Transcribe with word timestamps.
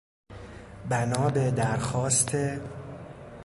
بنا 0.89 1.29
به 1.29 1.51
درخواست... 1.51 2.35